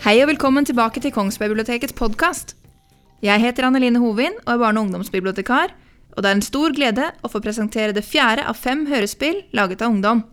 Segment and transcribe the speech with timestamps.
[0.00, 2.56] Hei og velkommen tilbake til Kongsbergbibliotekets podkast.
[3.22, 5.70] Jeg heter Anneline Hovin og er barne- og ungdomsbibliotekar,
[6.16, 9.82] og det er en stor glede å få presentere det fjerde av fem hørespill laget
[9.82, 10.24] av ungdom.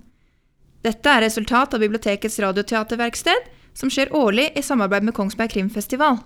[0.82, 3.38] Dette er resultat av bibliotekets radioteaterverksted,
[3.78, 6.18] som skjer årlig i samarbeid med Kongsberg Krimfestival.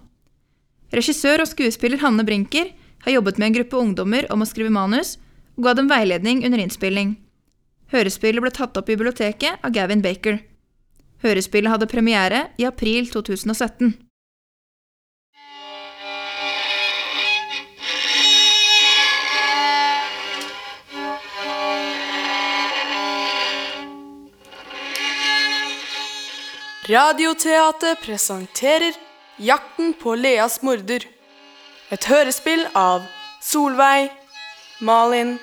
[0.92, 2.74] Regissør og skuespiller Hanne Brinker
[3.06, 5.16] har jobbet med en gruppe ungdommer om å skrive manus,
[5.56, 7.16] og ga dem veiledning under innspilling.
[7.92, 10.42] Hørespillet ble tatt opp i biblioteket av Gavin Baker.
[11.24, 13.94] Hørespillet hadde premiere i april 2017.
[26.92, 28.98] Radioteatet presenterer
[29.42, 31.02] Jakten på Leas morder.
[31.90, 33.08] Et hørespill av
[33.42, 34.12] Solveig,
[34.86, 35.40] Malin,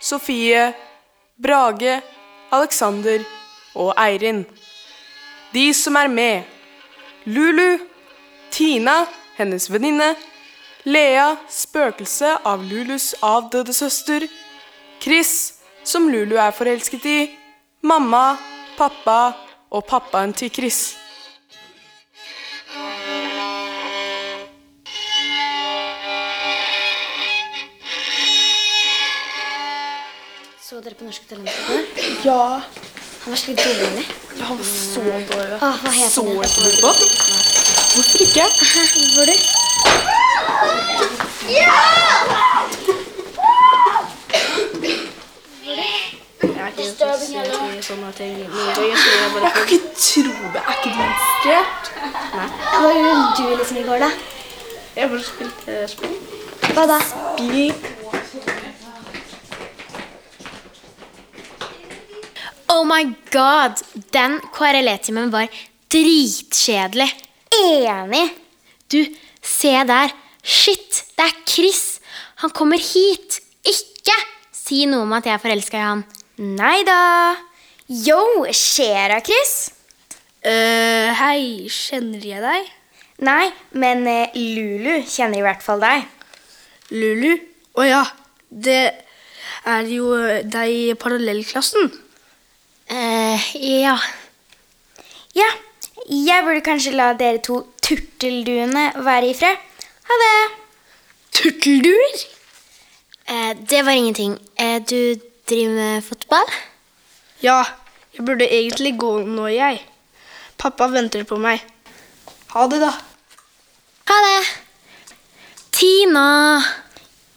[0.00, 0.70] Sofie,
[1.36, 1.98] Brage,
[2.56, 3.20] Alexander
[3.76, 4.46] og Eirin.
[5.52, 7.84] De som er med Lulu,
[8.48, 9.02] Tina,
[9.36, 10.14] hennes venninne,
[10.88, 14.24] Lea, spøkelse av Lulus avdøde søster,
[15.04, 17.20] Chris, som Lulu er forelsket i,
[17.84, 18.38] mamma,
[18.80, 19.34] pappa
[19.68, 20.94] og pappaen til Chris.
[30.74, 31.82] Så dere på Norske Talenter?
[32.24, 32.60] Ja,
[33.24, 34.06] Han var skikkelig dårlig.
[34.40, 35.58] han var så dårlig.
[35.62, 36.90] Ah, hva Så ikke du på?
[37.94, 38.46] Hvorfor ikke?
[39.14, 39.36] Hvor du?
[46.50, 46.84] Jeg kan
[49.70, 50.62] ikke tro det.
[50.66, 51.84] Er ikke du inspirert?
[52.80, 54.10] Hva gjorde du liksom i går, da?
[54.96, 56.16] Jeg bare spilte spill.
[56.74, 56.98] Hva da?
[62.74, 63.78] Oh my god!
[64.10, 65.46] Den KRLE-timen var
[65.92, 67.06] dritkjedelig.
[67.54, 68.24] Enig.
[68.90, 68.98] Du,
[69.38, 70.10] se der.
[70.42, 72.00] Shit, det er Chris.
[72.42, 73.38] Han kommer hit.
[73.62, 74.16] Ikke
[74.50, 76.02] si noe om at jeg er forelska i han.
[76.58, 76.98] Nei da.
[77.86, 78.18] Yo,
[78.50, 79.54] skjer det, Chris?
[80.42, 82.72] Uh, hei, kjenner jeg deg?
[83.24, 86.08] Nei, men uh, Lulu kjenner i hvert fall deg.
[86.90, 87.36] Lulu?
[87.78, 88.02] Å ja,
[88.50, 88.80] det
[89.64, 92.02] er jo eh, deg i parallellklassen.
[92.94, 93.48] Eh
[93.82, 93.96] ja.
[95.34, 95.48] Ja,
[96.06, 99.58] jeg burde kanskje la dere to turtelduene være i fred.
[100.08, 100.34] Ha det.
[101.34, 102.20] Turtelduer?
[103.30, 104.38] Uh, det var ingenting.
[104.60, 105.16] Uh, du
[105.48, 106.54] driver med fotball?
[107.42, 107.62] Ja,
[108.16, 109.80] jeg burde egentlig gå nå, jeg.
[110.58, 111.64] Pappa venter på meg.
[112.54, 112.92] Ha det, da.
[114.08, 114.40] Ha det!
[115.74, 116.28] Tina!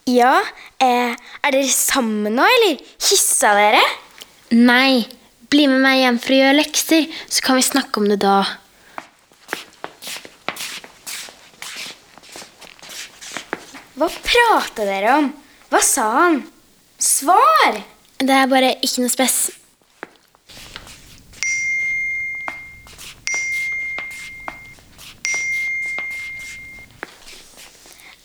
[0.07, 0.35] Ja,
[0.79, 2.77] eh, er dere sammen nå, eller?
[3.01, 3.81] Kyssa dere?
[4.53, 5.07] Nei,
[5.49, 8.39] bli med meg hjem for å gjøre lekser, så kan vi snakke om det da.
[13.97, 15.31] Hva prata dere om?
[15.71, 16.41] Hva sa han?
[17.01, 17.79] Svar!
[18.17, 19.37] Det er bare ikke noe spes.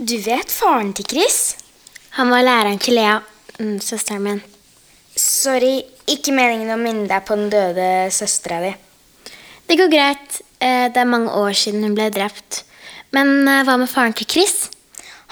[0.03, 1.54] Du vet faren til Chris?
[2.19, 3.21] Han var læreren til Lea,
[3.60, 4.41] mm, søsteren min.
[5.16, 8.73] Sorry, ikke meningen å minne deg på den døde søstera di.
[9.69, 10.41] Det går greit.
[10.61, 12.65] Eh, Det er mange år siden hun ble drept.
[13.13, 14.69] Men eh, hva med faren til Chris?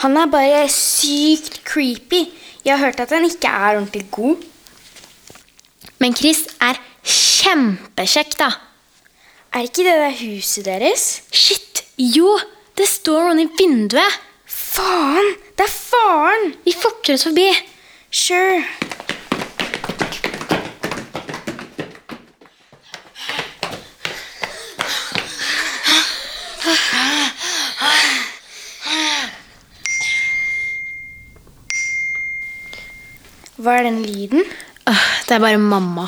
[0.05, 2.29] Han er bare sykt creepy.
[2.65, 4.37] Jeg har hørt at han ikke er ordentlig god.
[6.01, 8.51] Men Chris er kjempekjekk, da.
[9.53, 11.07] Er ikke det der huset deres?
[11.33, 11.83] Shit!
[11.99, 12.39] Jo,
[12.79, 14.21] det står noen i vinduet.
[14.47, 15.35] Faen!
[15.59, 16.55] Det er faren!
[16.65, 17.49] Vi forter oss forbi.
[18.11, 18.63] Sure.
[33.61, 34.47] Hva er den lyden?
[35.29, 36.07] Det er bare mamma.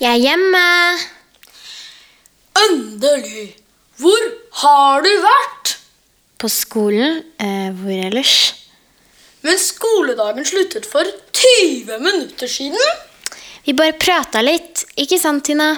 [0.00, 0.62] Jeg er hjemme.
[2.62, 3.44] Endelig!
[3.98, 4.30] Hvor
[4.62, 5.74] har du vært?
[6.38, 7.20] På skolen.
[7.42, 8.38] Eh, hvor ellers?
[9.42, 11.04] Men skoledagen sluttet for
[11.34, 12.98] 20 minutter siden.
[13.66, 15.72] Vi bare prata litt, ikke sant, Tina?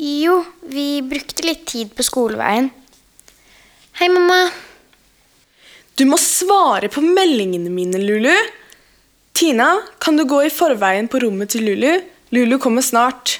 [0.00, 0.40] Jo,
[0.72, 2.72] vi brukte litt tid på skoleveien.
[3.92, 4.50] Hei, mamma.
[5.94, 8.32] Du må svare på meldingene mine, Lulu.
[9.36, 12.00] Tina, kan du gå i forveien på rommet til Lulu?
[12.32, 13.34] Lulu kommer snart.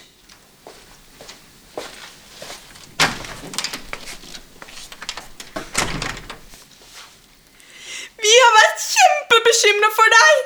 [8.23, 10.43] Vi har vært kjempebekymra for deg!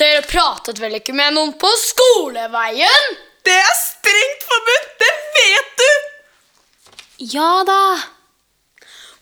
[0.00, 3.12] Dere pratet vel ikke med noen på skoleveien?
[3.44, 5.92] Det er strengt forbudt, det vet du!
[7.36, 7.82] Ja da.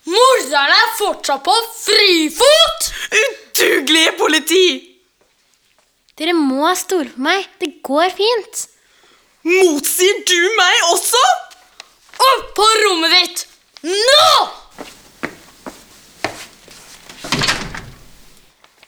[0.09, 2.87] Morderne er fortsatt på frifot!
[3.19, 4.65] Udugelige politi!
[6.19, 7.45] Dere må stole på meg.
[7.61, 8.63] Det går fint.
[9.47, 11.21] Motsier du meg også?
[12.29, 13.45] Opp på rommet ditt!
[13.85, 14.25] Nå!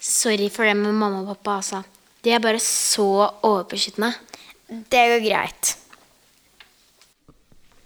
[0.02, 1.84] Sorry for det med mamma og pappa, altså.
[2.22, 3.08] De er bare så
[3.48, 4.12] overbeskyttende.
[4.92, 5.76] Det går greit.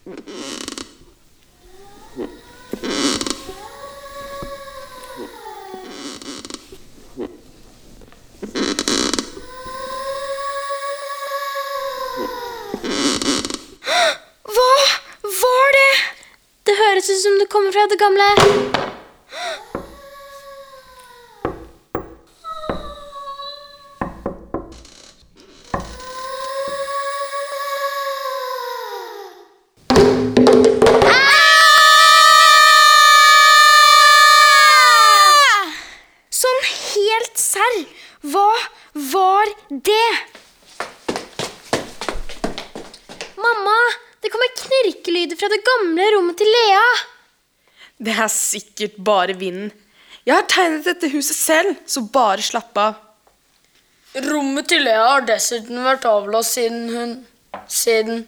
[0.05, 0.74] Hva
[17.25, 18.94] som det kommer fra det gamle
[47.97, 49.71] Det er sikkert bare vinden.
[50.25, 53.01] Jeg har tegnet dette huset selv, så bare slapp av.
[54.25, 57.15] Rommet til Lea har dessuten vært avlåst siden hun
[57.71, 58.25] Siden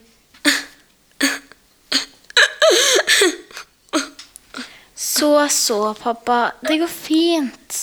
[4.96, 6.52] Så så, pappa.
[6.62, 7.78] Det går fint.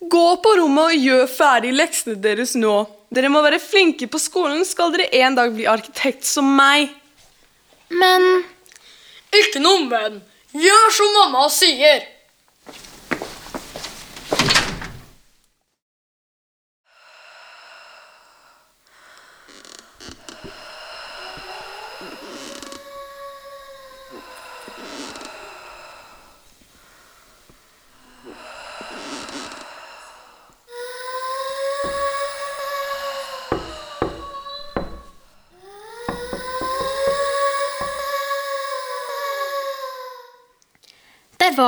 [0.00, 2.74] Gå på rommet og gjør ferdig leksene deres nå.
[3.12, 6.90] Dere må være flinke på skolen, skal dere en dag bli arkitekt som meg.
[7.92, 8.44] Men
[9.32, 10.20] Ikke noe men.
[10.52, 12.02] Gjør som mamma sier.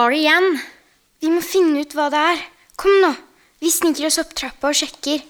[0.04, 0.58] Var det igjen.
[1.24, 2.40] Vi må finne ut hva det er.
[2.76, 3.14] Kom nå.
[3.64, 5.22] Vi sniker oss opp trappa og sjekker.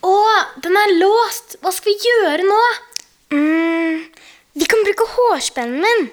[0.00, 0.16] Å,
[0.64, 1.58] den er låst.
[1.60, 2.62] Hva skal vi gjøre nå?
[3.36, 4.04] Mm,
[4.56, 6.12] vi kan bruke hårspennen min.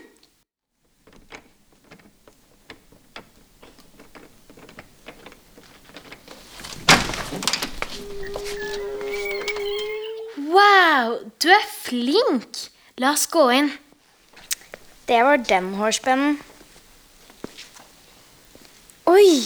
[11.41, 12.67] Du er flink.
[13.01, 13.71] La oss gå inn.
[15.09, 16.37] Det var den hårspennen.
[19.11, 19.41] Oi!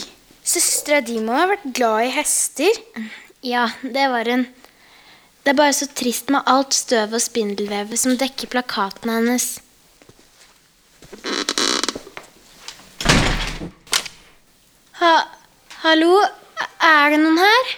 [0.46, 2.78] Søstera di må ha vært glad i hester.
[3.46, 4.46] Ja, det var hun.
[5.46, 9.48] Det er bare så trist med alt støv og spindelvevet som dekker plakatene hennes.
[15.02, 15.14] Ha,
[15.84, 16.14] hallo?
[16.82, 17.74] Er det noen her?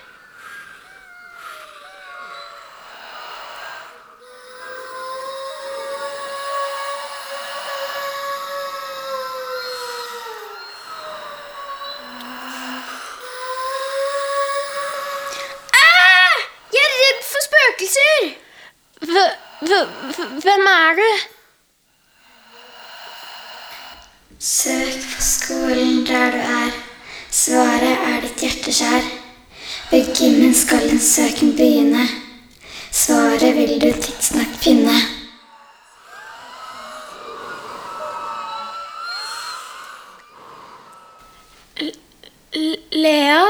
[42.91, 43.44] Lea?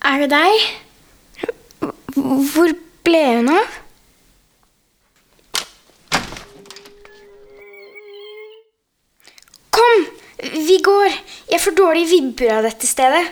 [0.00, 0.62] Er det deg?
[2.16, 2.70] Hvor
[3.04, 3.74] ble hun av?
[9.74, 10.06] Kom!
[10.40, 11.12] Vi går.
[11.52, 13.24] Jeg får dårlige vibber av dette stedet.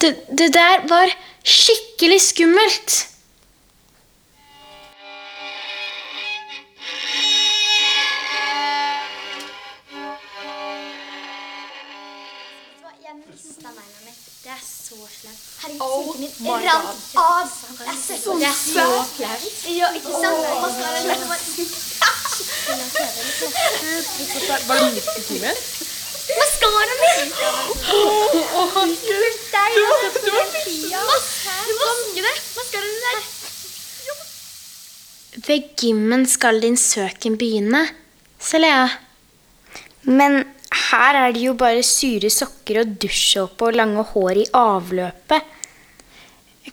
[0.00, 1.12] Det, det der var
[1.44, 3.00] skikkelig skummelt.
[15.78, 17.46] Herregud, my min rant av.
[17.70, 17.86] Jeg det.
[17.90, 19.10] er så flaut.
[19.20, 20.40] Ja, ikke sant?
[20.64, 21.38] Maskaraen min var
[24.68, 25.56] Var det midt i timen?
[26.38, 27.28] Maskaraen min!
[29.70, 29.82] Du
[31.76, 32.36] må vaske det.
[32.56, 33.20] Maskaraen din der.
[35.46, 37.82] Ved gymmen skal din søken begynne,
[38.40, 38.88] Selea.
[40.02, 40.44] Men
[40.90, 45.56] her er det jo bare sure sokker og dusjsåpe og lange hår i avløpet.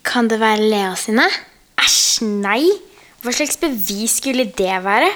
[0.04, 1.26] Kan det være Lea sine?
[1.80, 2.66] Æsj, nei!
[3.24, 5.10] Hva slags bevis skulle det være?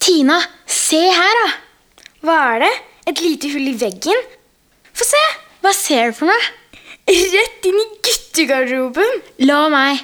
[0.00, 2.04] Tina, se her, da!
[2.24, 2.70] Hva er det?
[3.12, 4.22] Et lite hull i veggen?
[4.96, 5.24] Få se!
[5.64, 6.54] Hva ser du for noe?
[7.08, 9.22] Rett inn i guttegarderoben!
[9.48, 10.00] La meg.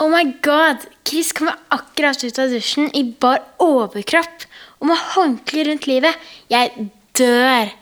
[0.00, 0.86] Oh my god!
[1.06, 4.46] Chris kommer akkurat ut av dusjen i bar overkropp
[4.80, 6.30] og med håndkle rundt livet.
[6.52, 7.74] Jeg dør.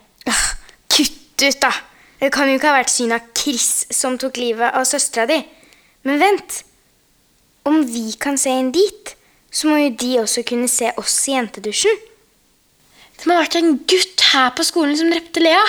[1.38, 1.70] Kutt ut, da!
[2.18, 5.36] Det kan jo ikke ha vært synet av Chris som tok livet av søstera di.
[6.02, 6.64] Men vent!
[7.62, 9.12] Om vi kan se inn dit,
[9.54, 12.00] så må jo de også kunne se oss i jentedusjen.
[13.20, 15.62] Det må ha vært en gutt her på skolen som drepte Lea.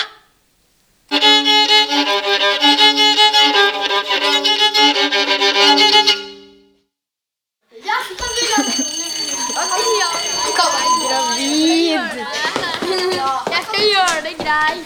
[13.54, 14.86] Jeg skal gjøre det greit.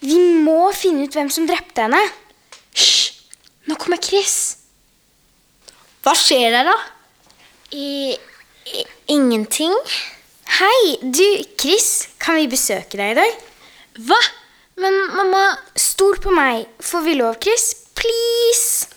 [0.00, 2.00] Vi må finne ut hvem som drepte henne.
[2.76, 3.12] Hysj!
[3.68, 4.36] Nå kommer Chris.
[6.04, 6.76] Hva skjer der, da?
[7.76, 8.16] I,
[8.72, 8.84] i
[9.16, 9.76] ingenting.
[10.60, 11.24] Hei, du,
[11.60, 12.08] Chris.
[12.20, 13.42] Kan vi besøke deg i dag?
[14.08, 14.20] Hva?
[14.80, 15.40] Men mamma
[15.76, 16.64] Stol på meg.
[16.80, 17.66] Får vi lov, Chris?
[17.98, 18.88] Please!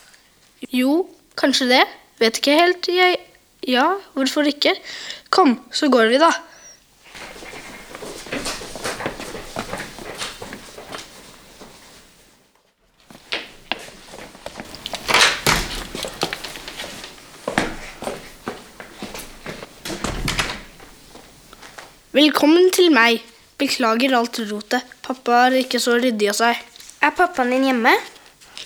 [0.71, 1.81] Jo, kanskje det.
[2.23, 2.87] Vet ikke helt.
[2.87, 3.19] Jeg
[3.67, 4.75] Ja, hvorfor ikke?
[5.29, 6.31] Kom, så går vi, da.
[22.13, 23.32] Velkommen til meg.
[23.63, 24.83] Beklager alt rotet.
[25.05, 26.57] Pappa er ikke så ryddig av seg.
[26.99, 27.93] Er pappaen din hjemme?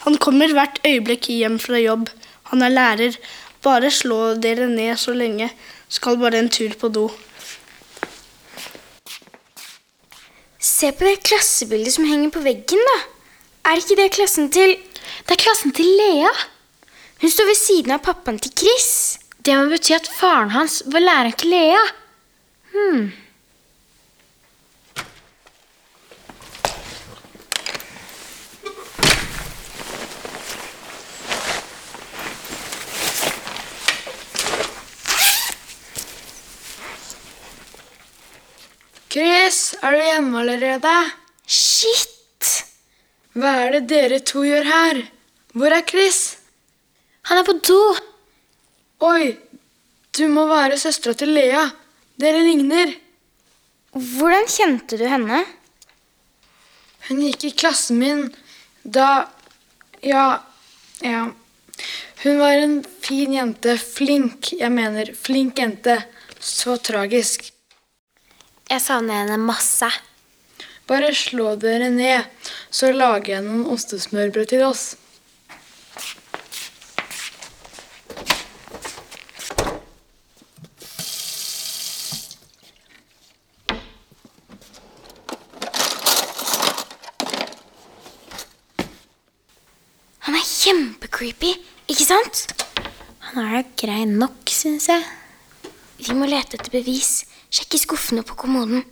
[0.07, 2.07] Han kommer hvert øyeblikk hjem fra jobb.
[2.49, 3.17] Han er lærer.
[3.61, 5.51] Bare slå dere ned så lenge.
[5.89, 7.03] Skal bare en tur på do.
[10.57, 12.97] Se på det klassebildet som henger på veggen, da.
[13.69, 14.73] Er ikke det klassen til
[15.27, 16.33] Det er klassen til Lea.
[17.21, 18.89] Hun står ved siden av pappaen til Chris.
[19.45, 21.85] Det må bety at faren hans var læreren til Lea.
[22.73, 23.07] Hmm.
[39.17, 40.93] Chris, er du hjemme allerede?
[41.47, 42.51] Shit!
[43.37, 45.01] Hva er det dere to gjør her?
[45.53, 46.37] Hvor er Chris?
[47.29, 47.81] Han er på do.
[49.05, 49.35] Oi,
[50.17, 51.67] du må være søstera til Lea.
[52.17, 52.95] Dere ligner.
[53.93, 55.43] Hvordan kjente du henne?
[57.07, 58.27] Hun gikk i klassen min
[58.83, 59.27] da
[60.05, 60.43] Ja,
[61.01, 61.27] ja.
[62.23, 63.77] Hun var en fin jente.
[63.77, 65.13] Flink, jeg mener.
[65.13, 65.97] Flink jente.
[66.39, 67.49] Så tragisk.
[68.69, 69.89] Jeg savner henne masse.
[70.87, 72.23] Bare slå dere ned,
[72.71, 74.95] så lager jeg noen ostesmørbrød til oss.
[90.23, 91.51] Han er kjempecreepy,
[91.91, 92.47] ikke sant?
[93.27, 95.03] Han er da grei nok, syns jeg.
[95.99, 97.25] Vi må lete etter bevis.
[97.51, 98.87] Sjekke skuffene på kommoden.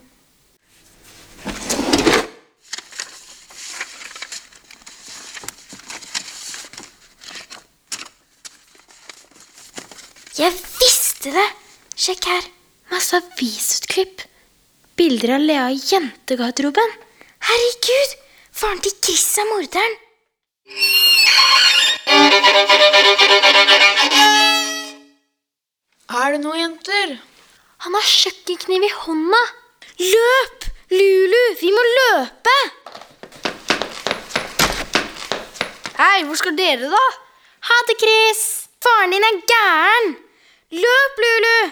[10.35, 11.45] Jeg visste det!
[11.95, 12.47] Sjekk her.
[12.91, 14.19] Masse avisutklipp.
[14.99, 16.89] Bilder av Lea i jentegarderoben.
[17.47, 18.15] Herregud!
[18.51, 19.95] Faren til Chris er morderen.
[26.19, 27.15] Er det noe, jenter?
[27.87, 29.41] Han har kjøkkenkniv i hånda.
[30.03, 30.67] Løp!
[30.91, 32.57] Lulu, vi må løpe!
[35.95, 37.07] Hei, hvor skal dere, da?
[37.71, 38.45] Ha det, Chris!
[38.83, 40.15] Faren din er gæren!
[40.71, 41.71] Løp, Lulu!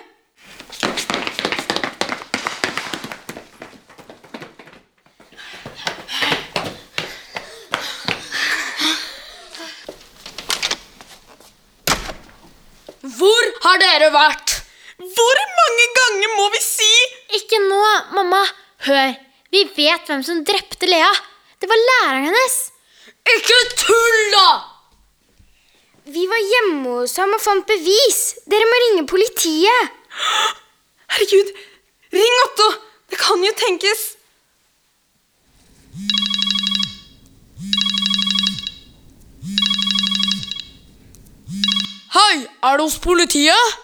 [13.01, 14.53] Hvor har dere vært?
[15.01, 16.91] Hvor mange ganger må vi si
[17.39, 17.79] Ikke nå,
[18.13, 18.43] mamma.
[18.85, 19.15] Hør,
[19.49, 21.09] vi vet hvem som drepte Lea.
[21.57, 22.59] Det var læreren hennes.
[23.25, 24.72] Ikke tull, da!
[26.05, 28.19] Vi var hjemme hos ham og fant bevis.
[28.51, 29.93] Dere må ringe politiet.
[31.13, 31.53] Herregud,
[32.11, 32.67] ring Otto!
[33.13, 34.01] Det kan jo tenkes.
[42.13, 43.79] Hei, er det hos politiet?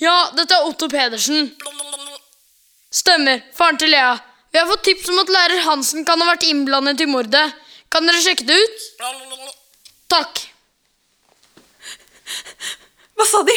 [0.00, 1.50] Ja, dette er Otto Pedersen.
[2.90, 4.14] Stemmer, faren til Lea.
[4.52, 7.48] Vi har fått tips om at lærer Hansen kan ha vært innblandet i mordet.
[7.90, 8.88] Kan dere sjekke det ut?
[10.10, 10.42] Takk.
[13.14, 13.56] Hva sa de?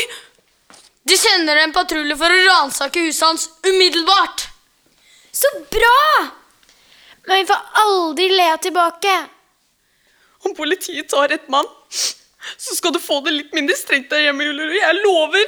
[1.04, 4.48] De sender en patrulje for å ransake huset hans umiddelbart.
[5.34, 6.30] Så bra!
[7.26, 9.14] Men vi får aldri Lea tilbake.
[10.44, 11.68] Om politiet tar rett mann,
[12.58, 14.82] så skal du få det litt mindre strengt der hjemme, Julie.
[14.82, 15.46] Jeg lover.